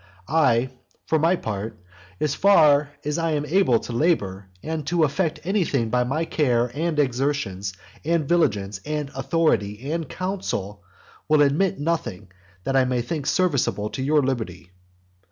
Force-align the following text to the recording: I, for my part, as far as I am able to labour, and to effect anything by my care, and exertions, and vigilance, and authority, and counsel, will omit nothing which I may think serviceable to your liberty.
I, 0.27 0.71
for 1.05 1.19
my 1.19 1.35
part, 1.35 1.79
as 2.19 2.33
far 2.33 2.89
as 3.05 3.19
I 3.19 3.33
am 3.33 3.45
able 3.45 3.77
to 3.81 3.93
labour, 3.93 4.47
and 4.63 4.83
to 4.87 5.03
effect 5.03 5.39
anything 5.43 5.91
by 5.91 6.03
my 6.05 6.25
care, 6.25 6.71
and 6.73 6.97
exertions, 6.97 7.73
and 8.03 8.27
vigilance, 8.27 8.81
and 8.83 9.11
authority, 9.13 9.91
and 9.91 10.09
counsel, 10.09 10.81
will 11.29 11.43
omit 11.43 11.77
nothing 11.79 12.31
which 12.63 12.75
I 12.75 12.83
may 12.83 13.03
think 13.03 13.27
serviceable 13.27 13.91
to 13.91 14.01
your 14.01 14.23
liberty. 14.23 14.71